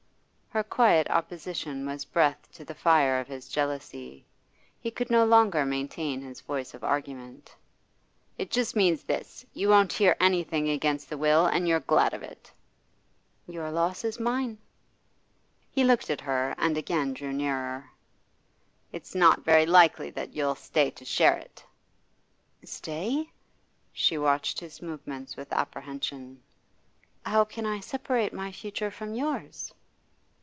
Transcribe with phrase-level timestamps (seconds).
[0.53, 4.25] Her quiet opposition was breath to the fire of his jealousy.
[4.81, 7.55] He could no longer maintain his voice of argument.
[8.37, 12.21] 'It just means this: you won't hear anything against the will, and you're glad of
[12.21, 12.51] it.'
[13.47, 14.57] 'Your loss is mine.'
[15.71, 17.89] He looked at her and again drew nearer.
[18.91, 21.63] 'It's not very likely that you'll stay to share it.'
[22.65, 23.31] 'Stay?'
[23.93, 26.43] She watched his movements with apprehension.
[27.25, 29.73] 'How can I separate my future from yours?